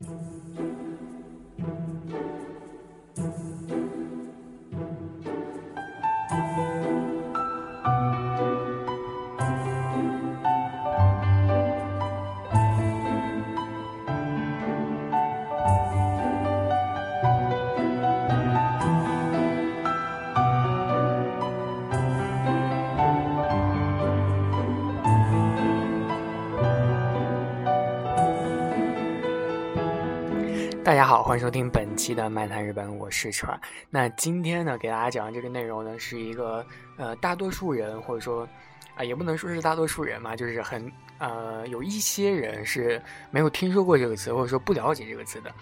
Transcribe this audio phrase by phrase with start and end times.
[0.00, 0.37] 大
[31.28, 33.60] 欢迎收听本期的《漫谈日本》，我是川。
[33.90, 36.64] 那今天呢，给大家讲的这个内容呢，是一个
[36.96, 38.48] 呃，大多数人或者说
[38.96, 42.98] 啊，也不能说是大多数人嘛，就是很呃，有一些人是
[43.30, 45.52] 没有听说过这个词，或者说不了解这个词的。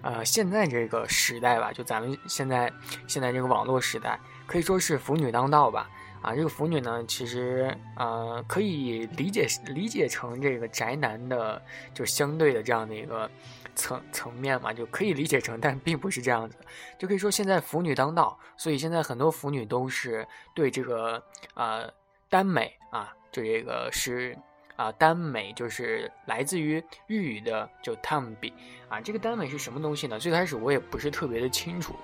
[0.00, 2.72] 呃，现在这个时代吧，就咱们现在
[3.06, 5.86] 现在这个网络时代，可以说是腐女当道吧。
[6.22, 11.60] 啊，这个腐女呢，其实呃，可以理解理解成这个宅男的，
[11.92, 13.30] 就相对的这样的一个。
[13.80, 16.56] 层层面嘛，就可以理解成，但并不是这样子，
[16.98, 21.22] 就可以说现在腐女当道，所以现在很多腐女都是对这个
[21.54, 21.90] 呃
[22.28, 24.36] 耽美啊，就这个是
[24.76, 28.52] 啊耽美，就是来自于日语的就 tambi
[28.90, 30.18] 啊，这个耽美是什么东西呢？
[30.18, 31.96] 最开始我也不是特别的清楚，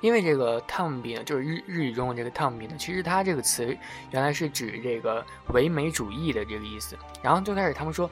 [0.00, 3.76] 因为这个 tambi 呢，就是日日语中的这个 tambi 呢，其实它这个词
[4.12, 5.22] 原来是指这个
[5.52, 8.10] 唯美主义的这个意思，然后最开始他们说。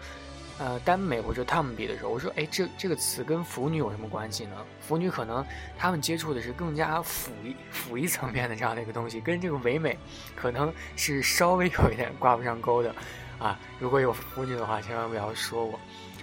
[0.59, 4.57] 呃，耽美或者他们比的时候，我说，哎，这这个词跟腐女有什么关系呢？
[4.81, 5.45] 腐女可能
[5.79, 9.97] 他们接触的是更加腐一腐一层面的这样的一个东西，跟这个唯美
[10.35, 12.93] 可能是稍微有一点挂不上钩的，
[13.39, 15.79] 啊，如果有腐女的话，千万不要说我，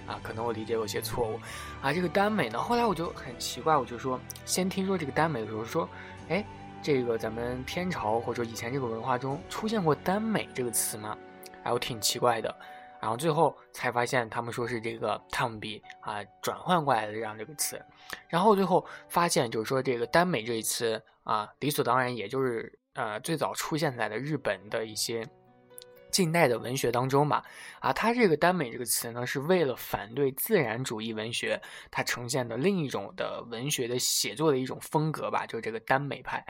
[0.06, 1.40] 啊，可能我理解有些错误，
[1.80, 5.88] 啊，这个耽美呢，后来我就很奇怪，我就说，先听说这个耽美的时候说，
[6.28, 6.44] 哎，
[6.82, 11.16] 这个咱们天朝或者以前这个文化中出现过耽美这个词吗？
[11.62, 12.54] 哎，我挺奇怪的。
[13.00, 17.80] 然后最后才发现，他们说是这个 “tombi” 啊转换过来的这样这个词，
[18.28, 25.26] 然后最后发现就是说这个耽美这一词啊，理所当然也就是呃最早出现在了日本的一些
[26.10, 27.44] 近代的文学当中吧。
[27.80, 31.60] 啊，它这个耽美这个词呢，是为了反对自然主义文学，
[31.90, 36.44] 它呈现的另一种的文学的写作的一种风格吧，就是这个耽美派。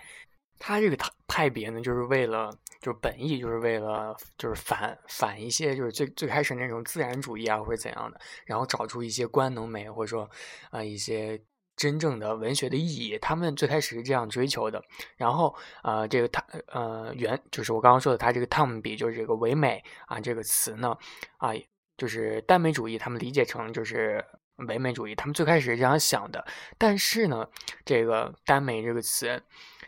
[0.59, 2.50] 它这个派派别呢，就是为了。
[2.86, 10.30] 就本意就是为了就是反反一些就是最最开始那种自然主义啊或者怎样的，然后找出一些官能美或者说
[10.70, 11.36] 啊一些
[11.74, 14.80] 真正的文学的意义，他们最开始是这样追求的。
[15.16, 15.52] 然后
[15.82, 20.97] 呃这个他呃原就是我刚刚说的他这个 Tom 比就是这个唯美啊这个词呢
[21.38, 21.50] 啊
[21.97, 24.24] 就是耽美主义，他们理解成就是
[24.68, 26.47] 唯美主义，他们最开始是这样想的。
[26.78, 27.48] 但是呢
[27.84, 29.42] 这个耽美这个词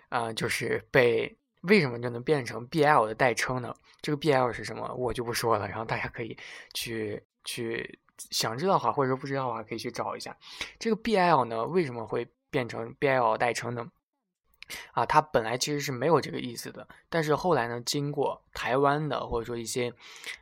[0.08, 1.37] 啊就是被。
[1.62, 3.74] 为什么就能变成 BL 的代称呢？
[4.00, 5.66] 这个 BL 是什么，我就不说了。
[5.66, 6.36] 然后大家可以
[6.72, 7.98] 去去
[8.30, 10.36] 想知道的话，或者说不知道的话，可以去找一下。
[10.78, 13.90] 这个 BL 呢，为什么会变成 BL 代称呢？
[14.92, 19.92] 啊，它本来其实是没有这个意思的，但是后来呢，经过台湾的或者说一些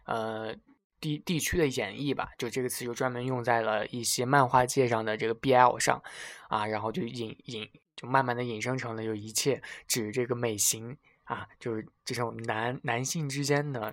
[0.05, 0.55] 呃
[1.01, 6.03] 地地区的演绎吧，就这个词就专门用在了一些漫画界上的这个 BL 上
[6.49, 7.71] 啊，然后就引引。
[7.97, 13.93] 就慢慢的引申成了，就一切指这个美型啊，就是这种男男性之间的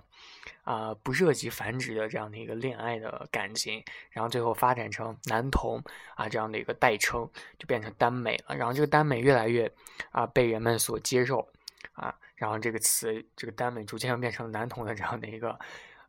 [0.62, 5.82] 啊不涉及繁殖的这样的一个恋爱的感情，然后最后发展成男同
[6.14, 7.28] 啊这样的一个代称，
[7.58, 8.54] 就变成耽美了。
[8.54, 9.68] 然后这个耽美越来越
[10.12, 11.48] 啊被人们所接受
[11.94, 15.58] 啊，然后这个词这个耽美逐渐变成男同的这样的一个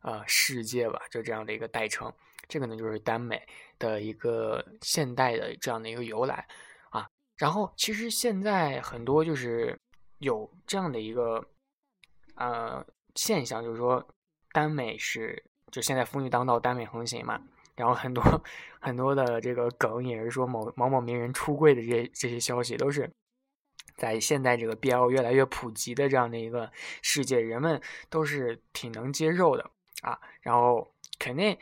[0.02, 2.12] 呃世界吧，就这样的一个代称。
[2.46, 3.42] 这个呢就是耽美
[3.80, 6.46] 的一个现代的这样的一个由来。
[7.36, 9.78] 然后，其实现在很多就是
[10.18, 11.46] 有这样的一个
[12.34, 12.82] 呃
[13.14, 14.02] 现象，就是说
[14.52, 17.38] 耽美是就现在妇女当道，耽美横行嘛。
[17.74, 18.22] 然后很多
[18.80, 23.10] 很多的这个梗也是说某某某名人出柜的这些这些消息，都是
[23.96, 26.72] 在现在这个 BL 越来越普及的这样的一个
[27.02, 29.70] 世界，人们都是挺能接受的
[30.00, 30.18] 啊。
[30.40, 31.54] 然后肯定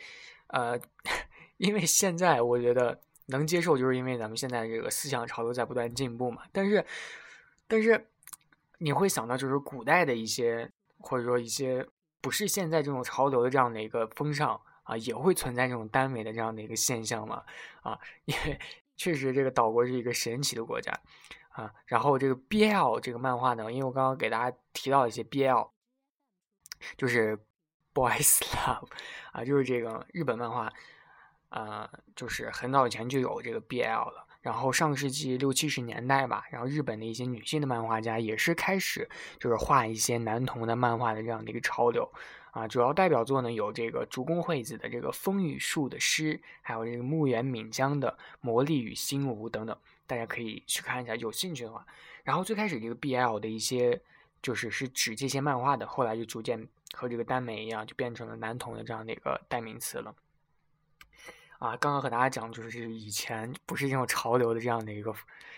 [0.46, 0.78] 呃，
[1.58, 3.00] 因为现在我觉得。
[3.26, 6.42] 能接受，就是因为咱们现在这个思想潮流在不断进步嘛。
[6.52, 6.84] 但是，
[7.66, 8.08] 但是
[8.78, 11.86] 你会想到，就是古代的一些，或者说一些
[12.20, 17.42] 不是现在这种潮流的这样的一个风尚啊，也会存在这种耽美的这样的一个现象嘛？
[17.82, 18.60] 啊，因为
[18.96, 20.92] 确实这个岛国是一个神奇的国家
[21.48, 21.72] 啊。
[21.86, 25.70] 然后这个 BL 这个漫画呢，因为我刚刚给大家提到一些 BL，
[26.98, 27.38] 就是
[27.94, 28.88] Boys Love
[29.32, 30.70] 啊，就是这个日本漫画。
[31.50, 39.08] 呃，就是很早以前就有这个 BL 了，然后上世纪六七十年代吧，然后日本的一些女性的漫画家也是开始
[39.38, 42.10] 就是画一些男童的漫画的这样的一个潮流，
[42.50, 49.76] 啊，主要代表作呢有这个竹宫惠子的这个《风雨树的诗》，还有这个木原敏江的《魔力与心无》等等，
[50.06, 51.86] 大家可以去看一下，有兴趣的话。
[52.24, 54.00] 然后最开始这个 BL 的一些
[54.42, 60.14] 就是是指这些漫画的，后来就逐渐和这个耽美一样，就变成了男同的这样的一个代名词了。
[61.64, 65.14] 啊，刚刚和大家讲，就是以前不是这种潮流的这样的一个，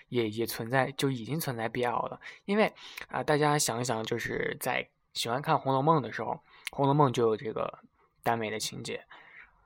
[0.08, 2.20] 也也存在，就已经存在 BL 了。
[2.44, 2.72] 因为
[3.08, 6.30] 啊，大家想一想，就是在喜欢看《红楼梦》的时候，
[6.70, 7.80] 《红楼梦》就有这个
[8.22, 9.04] 耽美的情节，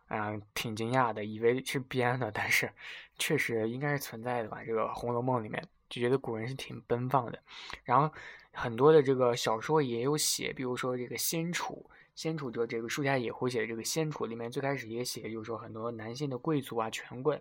[0.08, 2.72] 啊，挺惊讶的，以为是编的，但是
[3.18, 4.64] 确实应该是存在的吧。
[4.64, 7.38] 这个《红楼梦》里面就觉得古人是挺奔放的，
[7.84, 8.10] 然后
[8.54, 11.90] 很多的这个小说也有写，比如说这个仙楚。
[12.14, 17.40] 先楚者，这个书下野狐写的这个先楚里面，最开始也写，就是说很多男性的贵族啊、权贵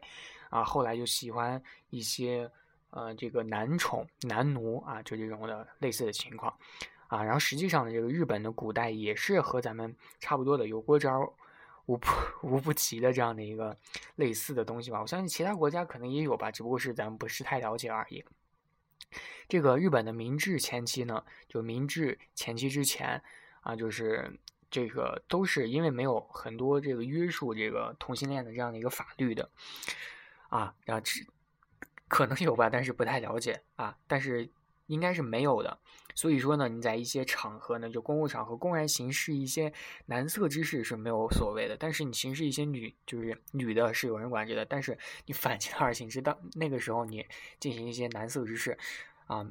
[0.50, 2.50] 啊，后来就喜欢一些
[2.92, 6.54] 呃这个男宠、男奴啊，就这种的类似的情况
[7.08, 7.22] 啊。
[7.22, 11.34] 然后实际上呢，这个日本的古代也是和咱们差不多的，有过招
[11.86, 12.08] 无不
[12.44, 13.76] 无不齐的这样的一个
[14.16, 15.02] 类似的东西吧。
[15.02, 18.24] 我相信其他国家可能也有吧，只不过是咱们不是太了解而已。
[19.50, 23.22] 这个日本的明治前期呢，就明治前期之前
[23.60, 24.40] 啊，就是。
[24.72, 29.50] 这个都是因为没有很多这个约束这个同性恋的这样的一个法律的，
[30.50, 31.26] 啊，然后只
[32.08, 34.50] 可能有吧，但是不太了解啊，但是
[34.88, 35.80] 应该是没有的。
[36.16, 39.72] 所以说呢，你在一些场合呢，就公共场合公然行事一些
[40.08, 47.26] 男色之事是没有所谓的，但是你行事一些女就是女的是有人管制的，但是你反其道而行之，当那个时候你
[47.60, 48.78] 进行一些男色之事，
[49.28, 49.48] 啊。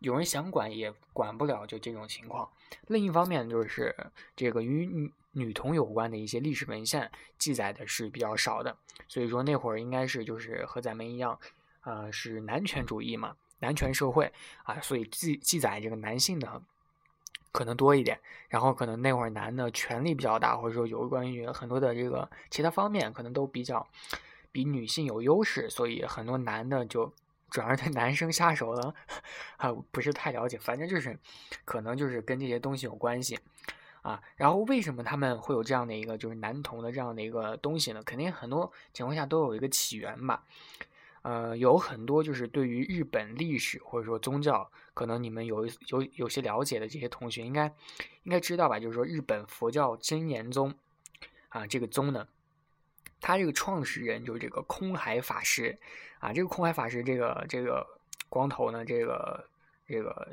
[0.00, 2.48] 有人想管也管不了，就这种情况。
[2.86, 3.94] 另一方面，就是
[4.36, 8.76] 这个与女女童有关的一些历史文献记载的是比较少的，
[9.08, 11.38] 所以说那会儿应该是就是和咱们一样，
[11.82, 16.62] 呃，是男权主义嘛，男权社会啊，所以记记载这个男性的
[17.50, 18.20] 可能多一点。
[18.48, 23.86] 然后可能那会儿男的权力比较大，或者说有关于很多的这个其他方面可能都比较
[24.52, 27.12] 比女性有优势，所以很多男的就。
[27.50, 28.94] 主要是对男生下手了，
[29.56, 31.18] 啊，不是太了解，反正就是，
[31.64, 33.38] 可能就是跟这些东西有关系，
[34.02, 38.02] 啊，然后为什么他们会有这样的一个就是男童的这样的一个东西呢？
[38.02, 40.44] 肯定很多情况下都有一个起源吧，
[41.22, 47.66] 呃，有很多就是对于日本历史或者说宗教，可能你们有有有些了解的这些同学应该
[48.24, 50.74] 应该知道吧，就是说日本佛教真言宗，
[51.48, 52.28] 啊，这个宗呢。
[53.20, 55.76] 他这个创始人就是这个空海法师，
[56.20, 57.86] 啊，这个空海法师这个这个
[58.28, 59.44] 光头呢，这个
[59.86, 60.28] 这个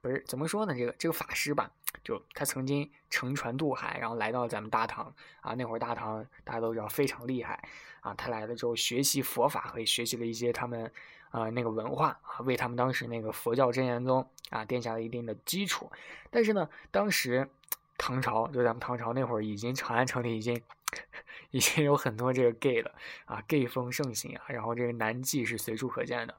[0.00, 0.74] 不是怎么说呢？
[0.74, 1.70] 这个这个法师吧，
[2.02, 5.54] 就他曾经乘船渡海，然后来到咱们大唐啊。
[5.54, 7.62] 那会儿大唐大家都知道非常厉害
[8.00, 8.14] 啊。
[8.14, 10.90] 他来了之后学习佛法，和学习了一些他们
[11.30, 15.90] 啊那个文化啊，为他们当时那个佛教真言宗啊奠下了一定的基础。
[16.30, 17.48] 但是呢，当时
[17.98, 20.60] 唐朝就咱们唐朝那会儿，已经长安城里已经。
[21.50, 22.94] 已经有很多这个 gay 了
[23.24, 26.34] 啊，gay 风盛行啊，然后这个男妓是随处可见的，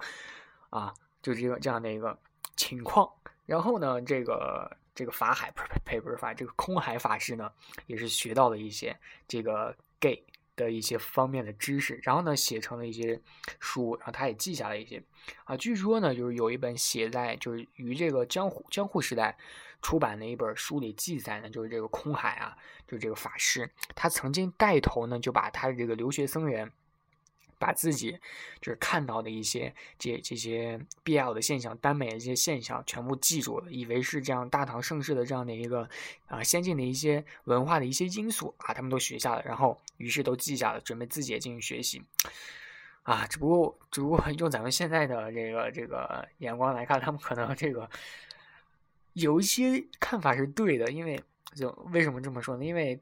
[0.70, 2.18] 啊，就这个这样的一个
[2.56, 3.12] 情况。
[3.46, 7.52] 然后呢，这个这个法海不是呸不是法，这个空海法师呢，
[7.88, 10.24] 也是学到了一些这个 gay
[10.56, 13.20] 的一些方面的知识，然后呢，写成了一些
[13.60, 15.04] 书，然后他也记下了一些
[15.44, 15.58] 啊。
[15.58, 19.38] 据说呢，就是有一本写在就是于这个江户江户时代。
[19.82, 22.56] 出版的一本书里记载呢，就是这个空海啊，
[22.88, 26.72] 就是这个法师，他曾经带头呢，就把他的这个留学僧人，
[27.58, 28.20] 把自己
[28.62, 35.90] 就是看到的一些这这些必要的现象、耽美的一些现象全部记住了，以为是这样大唐盛世的这样的一个
[36.28, 42.04] 啊先进的一些文化的一些因素啊，他们都学下了，然后于是都记下了，准备自己也进行学习
[43.02, 43.26] 啊。
[43.26, 47.90] 只不过只不过用咱们现在的这个这个眼光来看，他们可能这个。
[49.14, 51.22] 有一些看法是对的，因为
[51.56, 52.64] 就为什么这么说呢？
[52.64, 53.00] 因为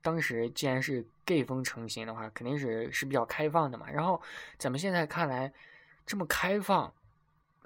[0.00, 3.88] 当时既然是 gay 风成型的话，肯定是是比较开放的嘛。
[3.90, 4.20] 然后
[4.58, 5.52] 咱们现在看来
[6.04, 6.92] 这么开放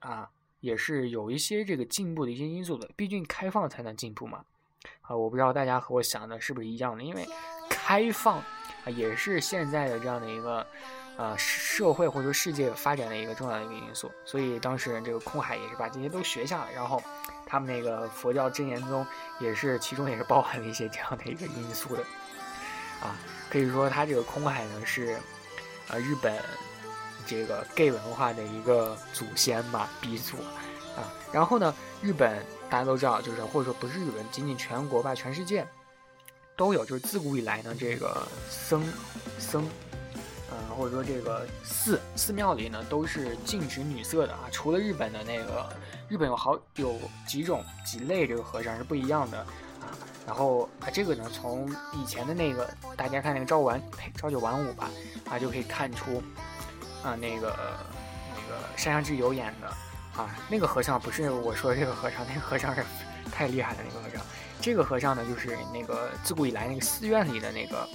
[0.01, 2.91] 啊，也是有一些这个进步的一些因素的。
[2.97, 4.45] 毕竟开放才能进步嘛。
[5.01, 7.27] 啊，我不知道大家和我想的是不是一样的，因为
[7.71, 10.67] 开放啊也是现在的这样的一个
[11.17, 14.11] 呃社会或者说世界发展的一个重要的一个因素。
[14.25, 17.03] 所以当时这个空海也是把这些都学下了，然后。
[17.49, 19.07] 他们那个佛教真言宗
[19.39, 22.03] 也是其中也是包含了一些这样的一个因素的，
[23.01, 23.15] 啊，
[23.49, 25.17] 可以说他这个空海呢是，
[25.87, 26.43] 呃，日本
[27.25, 30.39] 这个 gay 文化的一个祖先吧，鼻祖，
[30.97, 35.65] 啊，然后呢，日本大家都知道，就是或者说不是日本，仅仅全国吧，全世界
[36.57, 38.85] 都有，就是自古以来呢，这个僧
[39.39, 39.65] 僧。
[40.77, 45.67] 或者说这个寺寺庙里呢，都是禁止女色的啊，除了日本的那个，
[46.09, 49.89] 日本有好有几种几类这个和尚是不一样的啊，
[50.27, 54.91] 然后啊，这个呢，从以前的那个大家看那个朝晚呸朝九晚五吧，
[55.31, 56.23] 啊就可以看出
[57.03, 57.57] 啊那个
[58.35, 59.69] 那个山下智久演的
[60.21, 62.85] 啊那个和尚不是我说的这个和尚，那个和尚是
[63.33, 64.25] 太厉害的那个和尚。
[64.61, 67.89] 这个和尚呢，就是那个自古以来那个寺院里的那个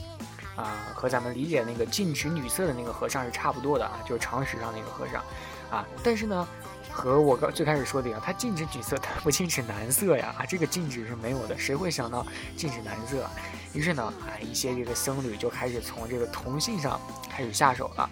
[0.55, 5.23] 啊，和咱们理解那个禁止女色的那个和尚是差不多的啊，就是常识上那个和尚
[5.69, 5.85] 啊。
[6.03, 6.47] 但是呢。
[6.93, 10.35] 和我刚最开始说的一样，他禁止女色，他不禁止男色呀！
[10.37, 12.27] 啊，这个禁止是没有的，谁会想到
[12.57, 13.25] 禁止男色？
[13.73, 18.09] 于是呢，啊，一些这个僧侣就开始从这个同性上开始下手了，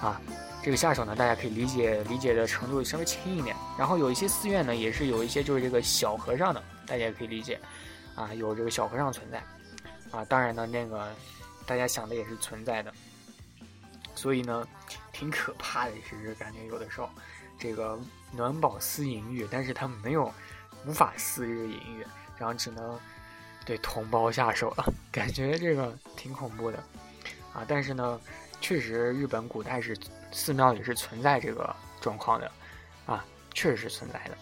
[0.00, 0.18] 啊，
[0.62, 3.54] 这个下手呢，大家可以理解理解的程度稍微轻一点。
[3.78, 7.60] 然后有一些寺院呢，也是有一些就是这个小和尚的，大家也可以理解，
[8.14, 9.42] 啊，有这个小和尚存在，
[10.10, 11.06] 啊，当然呢，那个
[11.66, 12.92] 大家想的也是存在的，
[14.14, 14.66] 所以呢，
[15.12, 17.08] 挺可怕的，其实感觉有的时候。
[17.58, 17.96] 这个
[18.32, 20.32] 暖宝私淫欲，但是他没有
[20.84, 22.04] 无法私日淫欲，
[22.36, 22.98] 然后只能
[23.64, 26.78] 对同胞下手了， 感觉这个挺恐怖的
[27.54, 27.64] 啊！
[27.68, 28.20] 但是呢，
[28.60, 29.96] 确实日本古代是
[30.32, 32.50] 寺庙里是存在这个状况的
[33.06, 34.36] 啊，确实是存在的。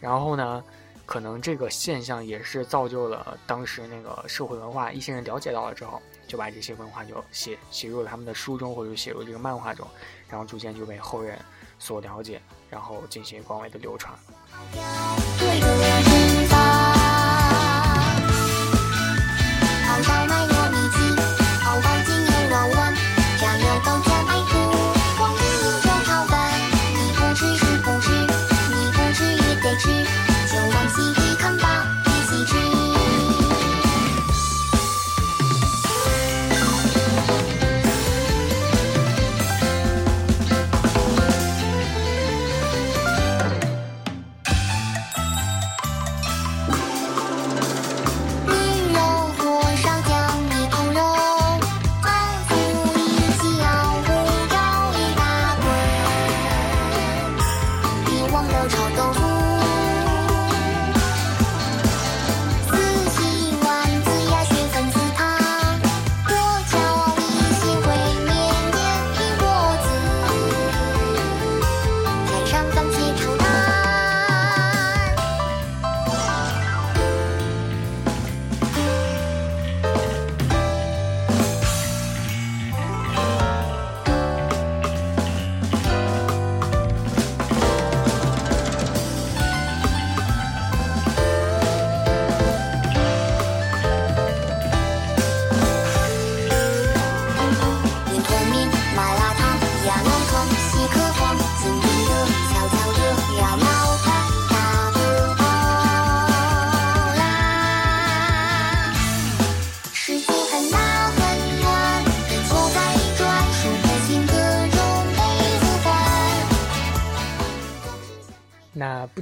[0.00, 0.64] 然后呢，
[1.06, 9.86] 可能这个现象也是造就了当时那个社会文化，一些人了解到了之后，就把这些文化就写写入了他们的书中，或者写入这个漫画中，
[10.28, 11.38] 然后逐渐就被后人
[11.78, 12.40] 所了解。
[12.70, 14.12] 然后进行广为的流传。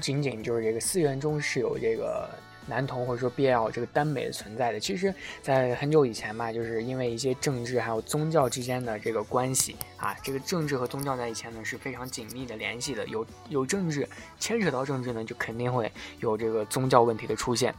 [0.02, 2.28] 仅仅就是这个寺院中是有这个
[2.66, 15.90] 男童或者说 BL 这个耽美的存在的，其实，在很久以前吧，就是因为一些政治还有宗教之间的这个关系啊，这个政治和宗教在以前呢是非常紧密的联系的，有有政治牵扯到政治呢，就肯定会
[16.20, 17.74] 有这个宗教问题的出现。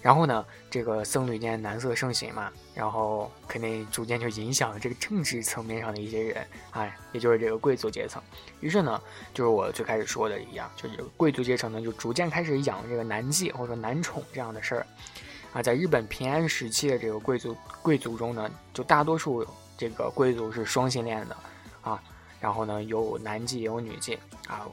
[0.00, 8.20] 然后呢，这个僧侣间男色盛行嘛，然后肯定逐渐就影响了这个政治层面上的一些人，哎，也就是这个贵族阶层。
[8.58, 9.00] 于是呢，
[9.32, 14.86] 就是我最开始说的一样，就是贵族阶层呢就逐渐开始养这个男妓或者说男宠这样的事儿。
[15.52, 21.36] 啊，在日本平安时期的这个贵族贵族中呢，就大多数这个贵族是双性恋的，
[21.82, 22.02] 啊，
[22.40, 24.66] 然后呢有男妓有女妓啊，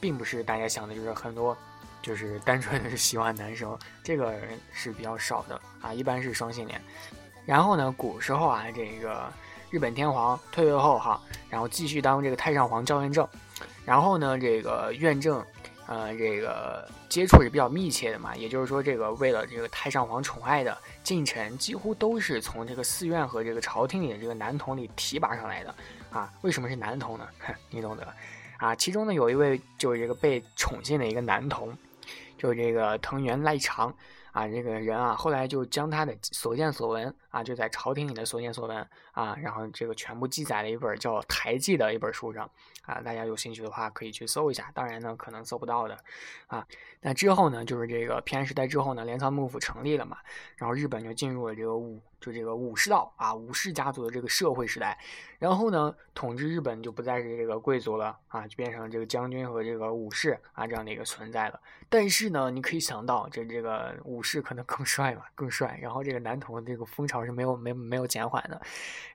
[0.00, 1.56] 并不是大家想的就是很多。
[2.02, 6.80] 就是单纯的是喜欢男生，这个人是比较少的啊，一般是双性恋。
[7.44, 9.28] 然后呢，古时候啊，这个
[9.70, 11.20] 日本天皇退位后哈，
[11.50, 13.26] 然后继续当这个太上皇赵元正。
[13.84, 15.44] 然后呢，这个院正，
[15.88, 25.74] 呃，这个接触是比较密切的嘛，也就是说，这个为了这个太上皇宠爱的近臣，几乎都是从这个寺院和这个朝廷里的这个男童里提拔上来的
[26.10, 26.30] 啊。
[26.42, 27.26] 为什么是男童呢？
[27.72, 28.06] 你懂得
[28.58, 28.74] 啊。
[28.74, 31.74] 其中呢，有一位就是这个被宠幸的一个男童。
[32.36, 33.88] 就是这个藤原赖长
[34.32, 42.50] 啊，这个人啊，后来就将他的所见所闻啊，就在朝廷里的所见所闻啊，然后这个全部记载了一本叫《台记》的一本书上
[42.82, 45.96] 啊，大家有兴趣的话可以去搜一下，当然呢，可能搜不到的
[46.48, 46.66] 啊。
[47.00, 50.18] 那之后呢，就是这个平安时代之后呢，镰仓幕府成立了嘛，
[50.56, 54.98] 然后日本就进入了这个武，就这个武士道啊，武士家族的这个社会时代。
[55.38, 61.60] 然后呢，统治日本就不再是这个贵族了啊，就变成这个将军和这个武士啊这样的一个存在了。
[61.88, 65.78] 但是呢，你可以想到，这这个武士可能更帅嘛，更帅。
[65.80, 68.60] 然后这个男童的这个风潮是没有没没有减缓的。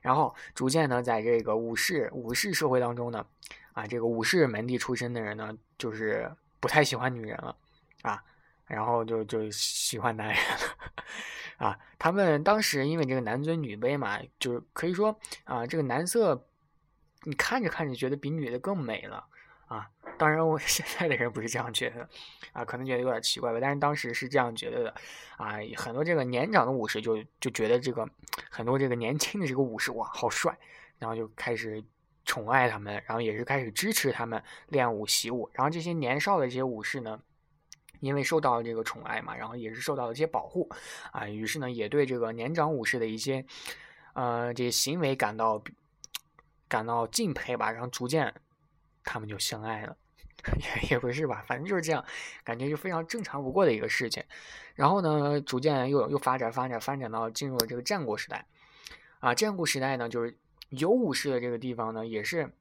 [0.02, 3.24] 然后逐渐呢，在这个武士武士社会当中呢，
[3.72, 6.30] 啊，这个武士门第出身的人呢，就是
[6.60, 7.56] 不太喜欢女人了
[8.02, 8.22] 啊。
[8.66, 10.76] 然后就就喜欢男人了，
[11.68, 16.46] 啊，他们当时因为这个男尊女卑嘛，就是可以说啊，这个男色，
[17.24, 19.26] 你看着看着觉得比女的更美了
[19.72, 19.88] 啊。
[20.18, 22.08] 当然，我 现在的人不是这样觉得，
[22.52, 23.58] 啊，可能觉得有点奇怪吧。
[23.60, 24.94] 但是当时是这样觉得的，
[25.36, 28.08] 啊，很多这个年长的武士就就觉得这个
[28.50, 30.56] 很多这个年轻的这个武士哇好帅，
[30.98, 31.82] 然后就开始
[32.24, 35.50] 宠爱他们，然后也是开始支持他们练武习武。
[35.54, 37.20] 然后这些年少的这些武士呢。
[38.00, 40.68] 因为受到了这个宠爱嘛，然后也是受到了一些保护，
[41.12, 43.46] 啊，于是呢，也对这个年长武士的一些，
[44.14, 45.62] 呃，这些行为感到
[46.66, 48.34] 感到敬佩吧，然后逐渐
[49.04, 49.96] 他们就相爱了，
[50.82, 52.04] 也也不是吧，反正就是这样，
[52.44, 54.22] 感觉就非常正常不过的一个事情。
[54.74, 58.46] 然后呢，逐渐又又发展发展发展到进入了这个战国时代，
[59.20, 60.36] 啊，战国时代呢，就是
[60.70, 62.52] 有武士的这个地方呢，也是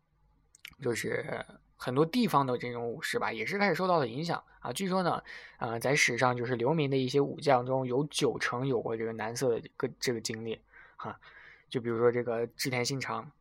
[0.82, 1.46] 就是。
[1.84, 4.72] 很多地方的这种武士吧，也是开始受到了影响啊。
[4.72, 5.24] 据说呢，
[5.58, 10.62] 啊，在史上就是留名的一些武将中有九成有过这个男色的个这个经历，
[10.96, 11.20] 哈。
[11.72, 13.32] 就比如说这个织田信长，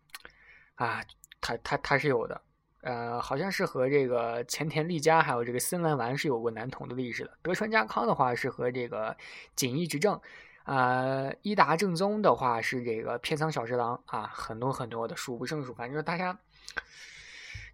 [0.77, 1.05] 啊，
[1.43, 2.41] 他他他是有的，
[2.83, 7.39] 呃，好像是和这个前田利家还有这个森兰丸是有过男童的历史的。
[7.43, 9.17] 德川家康的话是和这个
[9.55, 10.21] 锦衣执政，
[10.65, 16.39] 啊，伊达正宗的话是这个片仓小十郎啊，很多很多的数不胜数，反正大家。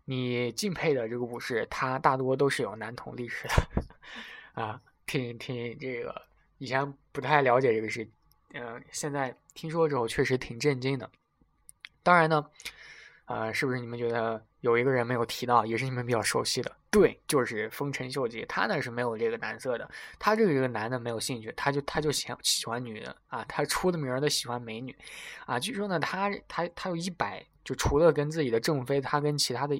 [0.08, 3.82] 你敬佩的这个武士，他大多都是有男童历史的，
[4.62, 6.22] 啊，挺挺这个
[6.58, 8.08] 以前不太了解这个事，
[8.54, 11.10] 嗯，现在听说之后确实挺震惊的。
[12.04, 12.46] 当然呢，
[13.24, 16.70] 呃，是不是你们觉得有一个人没有提到，也是你们比较熟悉的？
[16.90, 24.94] 对，就是丰臣秀吉，他呢是没有这个男色的，他对这个男的没有兴趣，他就他就喜喜欢女的啊，他出的名儿的喜欢美女，
[25.46, 27.44] 啊，据说呢，他他他有一百。
[27.66, 29.76] 就除了跟自己的正妃，他跟其他的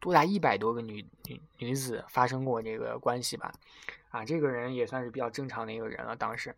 [0.00, 3.52] 多达一百多个女女女子发生过这个关系吧，
[4.10, 6.16] 啊，这个人也算是比较正常的一个人了。
[6.16, 6.52] 当时，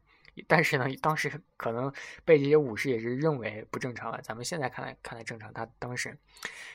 [0.49, 1.93] 但是呢，当时可能
[2.25, 4.21] 被这些武士也是认为不正常了。
[4.23, 6.17] 咱们现在看来看来正常，他当时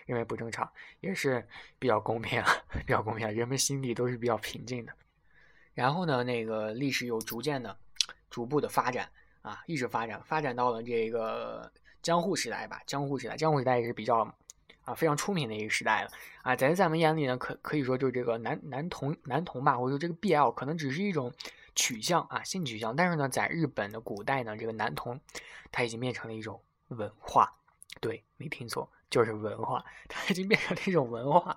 [0.06, 1.48] 认为不正常，也是
[1.80, 2.48] 比较公平啊，
[2.86, 4.94] 比较公平，人们心里都是比较平静的。
[5.74, 7.78] 然后呢，那个历史又逐渐的、
[8.30, 9.10] 逐步的发展
[9.42, 11.72] 啊，一直发展，发展到了这个。
[12.06, 14.20] 江户时代吧，江户时代，江户时代也是比较
[14.84, 16.12] 啊非常出名的一个时代了
[16.44, 21.34] 啊，在咱们眼里呢，可可以说就是这个男男童男童吧，或者说这个 BL 可能只是一种
[21.76, 25.20] 取向啊性取向，但是呢，在日本的古代呢，这个男童
[25.72, 27.54] 他已经变成了一种文化，
[28.00, 31.56] 对，没听错，就是文化，它已经变成了一种文化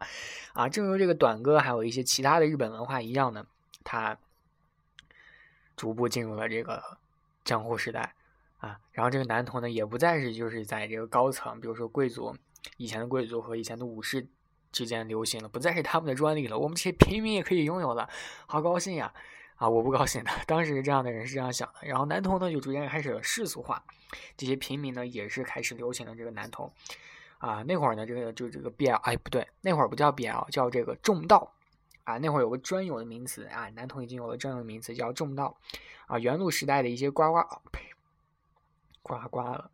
[0.52, 3.46] 啊，正如这个短歌还有一些其他的日本文化一样呢，
[3.84, 4.18] 它
[5.76, 6.98] 逐步进入了这个
[7.44, 8.14] 江户时代。
[8.58, 12.36] 啊，然后这个男童呢，也不再是就是在这个高层，比如说贵族，
[12.76, 14.26] 以前的贵族和以前的武士
[14.72, 18.10] 之间流行了，不再是他们的专利了，我们这些平民也可以拥有了，
[18.46, 19.14] 好高兴呀！
[19.58, 21.86] 啊，我不高兴的，当时这样的人是这样想的。
[21.86, 23.82] 然后男童呢，就逐渐开始了世俗化，
[24.36, 26.72] 这些平民呢，也是开始流行了这个男童。
[27.38, 31.52] 啊，那会儿呢，这个就这个 BL，哎，不对，那会儿不叫 BL，叫这个重道。
[32.04, 35.56] 啊，那会儿有个专有的名词啊，男童已经有了专有的名词叫重道。
[36.06, 37.40] 啊，元禄时代的一些呱呱，
[37.70, 37.82] 呸。
[39.02, 39.70] 呱呱了！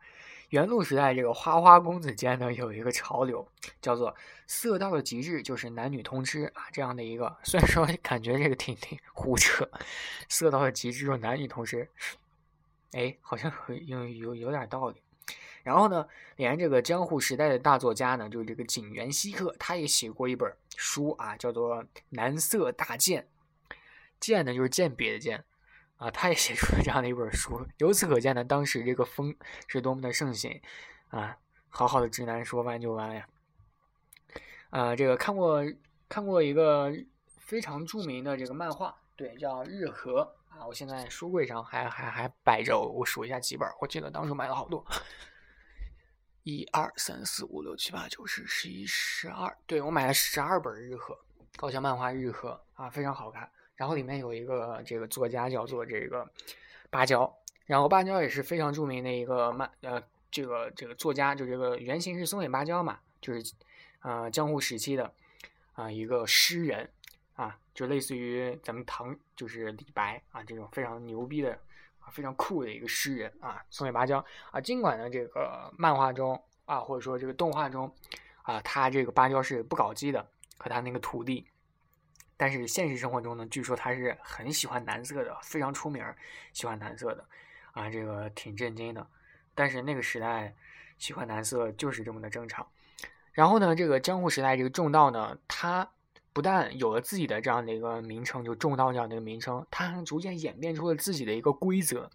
[0.55, 3.45] 元禄时代这个花花公子间呢，有一个潮流，
[3.83, 4.14] 叫做
[4.47, 9.69] “色到的极致就是男女通吃”啊，这样的一个，虽然说 感觉这个挺挺 胡扯
[10.31, 11.88] ，“色到的极致就是男女通吃”，
[12.95, 13.53] 哎，好像
[13.85, 15.03] 有有有点道理。
[15.64, 23.27] 然后呢，连这个江户时代的大作家呢，就是这个井原西克，他也写过一本书啊，叫做《男色大鉴》，
[24.21, 25.43] 鉴呢就是鉴别的鉴。
[25.96, 29.35] 啊，他也写出了这样的一本书，由此可见呢，当时这个风
[29.68, 30.61] 是多么的盛行
[31.09, 31.38] 啊！
[31.68, 33.26] 好好的直男说完就完呀！
[34.70, 35.61] 啊，这个看过
[36.09, 36.92] 看过一个
[37.38, 40.22] 非常著名的这个漫画，对，叫《日和》
[40.57, 44.85] 啊，我现在书柜上还还还摆着，我数一下几本，我记得当时买了好多，
[46.42, 51.14] 一二三四五六七八九十十一十二，对我买了十二本《日和》
[51.57, 53.50] 高校漫画《日和》啊，非常好看。
[53.77, 56.29] 然后里面有一个这个作家叫做这个
[56.91, 57.35] 芭蕉，
[57.67, 63.55] 然后芭蕉也是非常著名的一个漫呃这个这个作家，就这个原型是松野芭蕉嘛，就是
[64.03, 65.13] 呃江户时期的
[65.75, 66.89] 啊一个诗人
[67.35, 71.59] 啊，就类似于咱们唐就是李白啊这种非常牛逼的
[71.99, 74.61] 啊，非常酷的一个诗人啊，松尾芭蕉啊。
[74.61, 77.93] 尽管呢，这个漫画中啊，或者说这个动画中
[78.43, 80.25] 啊，他这个芭蕉是不搞基的，
[80.59, 81.47] 和他那个徒弟。
[82.44, 86.04] 但是现实生活中呢，据说他是很喜欢男色的，非常出名，
[86.52, 87.26] 喜欢男色的
[87.72, 89.07] 啊，这个挺震惊的。
[89.54, 90.54] 但是那个时代
[90.98, 92.68] 喜欢男色就是这么的正常。
[93.33, 95.90] 然后呢，这个江户时代这个重道呢，他
[96.35, 102.11] 不但有了自己的这样的一个名称，就重道这样的一个名称，他还逐渐演变出了自己的一个规则。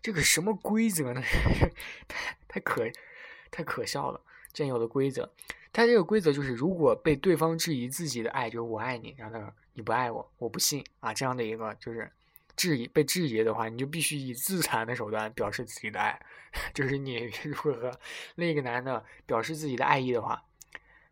[0.00, 1.20] 这个什么规则呢？
[2.08, 2.90] 太太可
[3.50, 4.22] 太可笑了！
[4.54, 5.30] 竟有的规则。
[5.74, 12.08] 他这个规则就是，如果被对方质疑自己的爱，就是我爱你，然后他说你不爱我，我不信啊，这样的一个就是
[12.54, 16.16] 质疑被质疑的话，你就必须以自残的手段表示自己的爱。
[16.72, 17.90] 就是你 如果和
[18.36, 20.40] 另一个男的表示自己的爱意的话，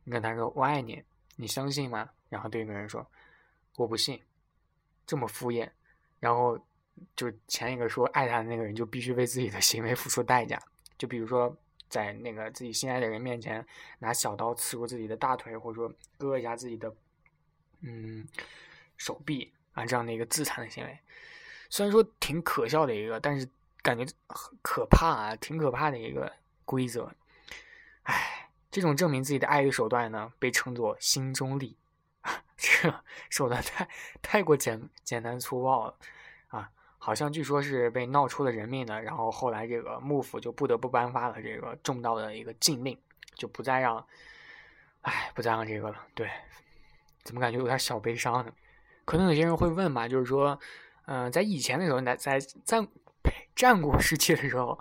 [0.05, 1.03] 你跟他说我爱你，
[1.35, 2.09] 你相信吗？
[2.29, 3.05] 然后对面人说
[3.75, 4.23] 我不信，
[5.05, 5.69] 这么敷衍。
[6.21, 6.57] 然后
[7.17, 10.57] 就前一个说爱他的那个人就必须为自己的行为付出代价，
[10.97, 11.57] 就比如说。
[11.93, 13.65] 在那个自己心爱的人面前
[13.99, 16.91] 拿小刀刺入自己的大腿，或者说割一下自己的
[17.83, 18.27] 嗯
[18.97, 20.99] 手臂啊，这样的一个自残的行为，
[21.69, 23.47] 虽然说挺可笑的一个，但是
[23.83, 24.11] 感觉
[24.63, 26.33] 可怕啊，挺可怕的一个
[26.65, 27.15] 规则。
[28.05, 31.77] 唉，这种证明自己的爱的手段呢，被称作心中力
[32.23, 33.89] 啊， 这手段太
[34.23, 35.99] 太过简简单粗暴了。
[37.05, 42.97] 好像据说是被闹出了人命的，然后后来这个幕府就不得不颁发了这个重道的一个禁令，
[43.35, 44.07] 就不再让，
[45.01, 45.97] 哎，不再让这个了。
[46.15, 46.31] 对，
[47.25, 48.53] 怎么感觉有点小悲伤呢？
[49.05, 50.57] 可能有些人会问吧，就是说，
[51.07, 52.87] 嗯，在以前的时候，在在战
[53.57, 54.79] 战国时期的时候，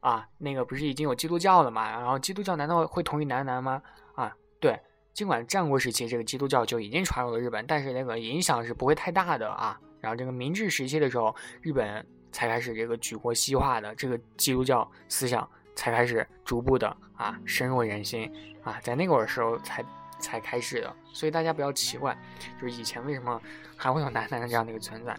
[0.00, 1.88] 啊，那个不是已经有基督教了嘛？
[1.92, 3.80] 然后基督教难道会同意男男吗？
[4.16, 4.80] 啊，对，
[5.14, 9.80] 尽管战国时期这个基督教就已经传入了日本，但是那个影响是不会太大的啊。
[10.02, 18.30] 然后这个明治时期的时候，日本才开始这个举国西化的这个基督教思想才开始逐步的啊深入人心
[18.64, 19.84] 啊，在那个时候才
[20.18, 22.18] 才开始的，所以大家不要奇怪，
[22.60, 23.40] 就是以前为什么
[23.76, 25.16] 还会有男男的这样的一个存在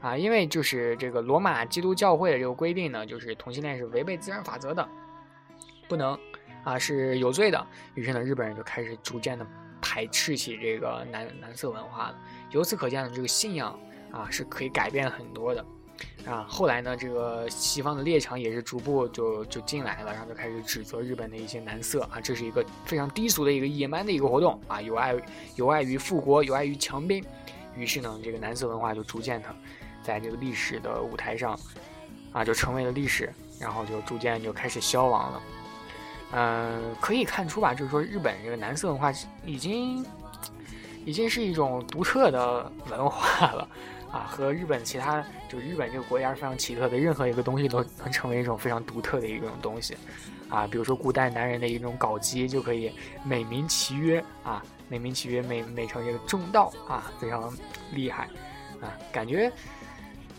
[0.00, 0.16] 啊？
[0.16, 4.88] 因为就是这个罗马基督教会的这个规定呢，就是同性恋是违背自然法则的，
[5.88, 6.16] 不能
[6.62, 7.66] 啊是有罪的。
[7.94, 9.44] 于是呢，日本人就开始逐渐的
[9.80, 12.18] 排斥起这个男男色文化了。
[12.50, 13.76] 由此可见呢，这个信仰。
[14.12, 15.64] 啊，是可以改变很多的，
[16.26, 25.14] 啊，后来呢，这个西方的列强也是逐步就就进来了，然后就开始指责日本的一些男色啊，这是一个非常低俗的一个野蛮的一个活动啊，有碍
[25.56, 27.24] 有碍于富国，有碍于强兵，
[27.76, 29.48] 于是呢，这个男色文化就逐渐的
[30.02, 31.58] 在这个历史的舞台上
[32.32, 35.42] 啊，就成为了历史，然后就逐渐就开始消亡了。
[36.32, 39.12] 嗯，可以看出吧，就是说日本这个男色文化
[39.44, 40.04] 已经
[41.04, 43.68] 已经是一种独特的文化了。
[44.10, 49.96] 啊，和日本其他就日本这个国家是非常奇特的，任何一个东西都能成为一种非常独特的一种东西，
[50.48, 52.92] 啊，比如说古代男人的一种搞基就可以
[53.24, 57.56] 美名其曰啊，美名其曰美美成这个正道啊，非常
[57.92, 58.24] 厉害
[58.80, 59.52] 啊，感觉，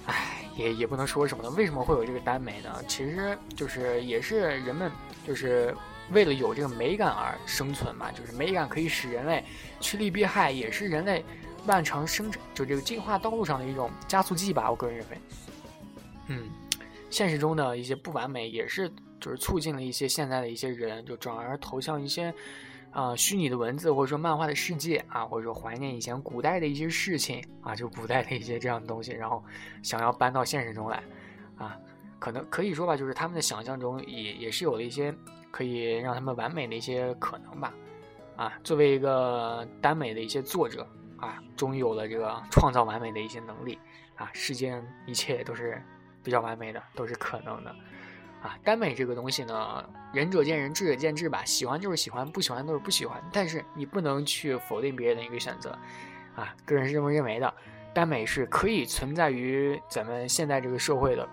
[0.06, 1.50] 唉，也也不能说什么呢？
[1.52, 2.84] 为什么会有这个耽美呢？
[2.90, 4.92] 其实就是也是人们
[5.26, 5.74] 就是
[6.12, 9.46] 为了有这个美感而生存嘛，就是美感可以使人类
[9.80, 11.24] 趋利避害，也是人类。
[11.66, 15.18] 漫长生长就这个进化道路上的一种加速剂吧，我个人认为。
[16.28, 16.50] 嗯，
[17.10, 22.34] 现实中的一些不完美也是就是促进了一些现在的一些人就转而投向一些
[22.92, 29.44] 啊虚拟的文字或者说漫画的世界啊，或者说怀念以前古代的一些事情啊，就古代的一些这样的东西，然后
[29.84, 31.04] 想要搬到现实中来
[31.58, 31.78] 啊，
[32.18, 35.14] 可能可以说吧，就是他们的想象中也也是有了一些
[35.52, 37.74] 可以让他们完美的一些可能吧。
[38.38, 40.88] 啊，作为一个耽美的一些作者。
[41.22, 43.80] 啊，终于有了这个创造完美的一些能力
[44.16, 44.30] 啊！
[44.34, 45.82] 世间一切都是
[46.24, 47.70] 比较完美的，都是可能的
[48.42, 48.58] 啊！
[48.64, 51.46] 耽美这个东西呢，仁者见仁，智者见智吧。
[51.46, 53.24] 喜欢就是喜欢，不喜欢都是不喜欢。
[53.32, 55.78] 但是你不能去否定别人的一个选择
[56.36, 56.56] 啊！
[56.66, 57.54] 个人是这么认为的，
[57.94, 61.30] 耽美是可以存在于咱们现在这个社会的。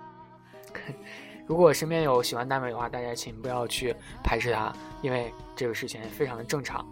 [1.48, 4.70] 如果身边有喜欢耽美的话，大家请不要去排斥它，
[5.00, 6.86] 因为这个事情非常的正常。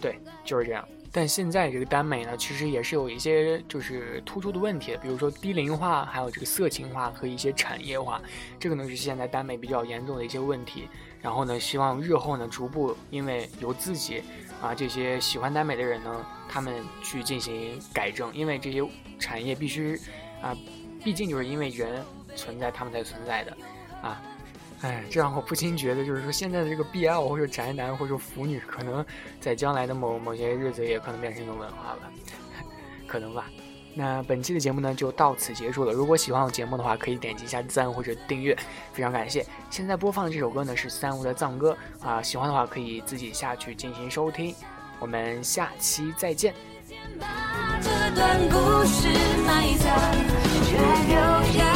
[0.00, 0.84] 对，就是这样。
[1.12, 8.22] 但现在这个耽美呢，其实也是有一些就是突出的问题，比如说低龄化，还有这个色情化和一些产业化，
[8.58, 10.88] 这个呢是现在耽美比较严重的一些问题。
[11.20, 14.22] 然后呢，希望日后呢逐步，因为由自己
[14.62, 18.82] 啊这些喜欢耽美的人呢，他们去进行改正，因为这些
[19.18, 20.00] 产业必须
[20.40, 20.56] 啊，
[21.04, 22.02] 毕竟就是因为人
[22.36, 23.56] 存在，他们才存在的
[24.00, 24.22] 啊。
[24.82, 29.04] 哎，这让我不禁觉得，就是说现在的这个 BL 或者宅男或者腐女，可能
[29.40, 32.10] 在将来的某某些日子，也可能变成一种文化了，
[33.06, 33.46] 可能吧。
[33.92, 35.92] 那本期的节目呢就到此结束了。
[35.92, 38.56] 如果喜欢我节目的话，可以点击一下赞或者订阅，
[38.92, 39.44] 非常感谢。
[39.68, 44.54] 现在播放的这首歌呢是三无的藏歌啊，喜欢的话可以自己下去进行收听。
[45.00, 46.54] 我们下期再见。
[47.82, 49.08] 这段故事
[49.44, 50.12] 埋藏，
[50.64, 50.76] 却
[51.08, 51.18] 留
[51.52, 51.69] 下